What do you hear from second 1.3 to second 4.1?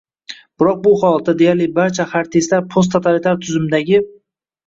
deyarli barcha xartistlar post totalitar tuzumdagi